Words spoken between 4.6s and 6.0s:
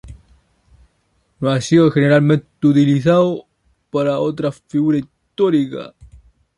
figuras históricas.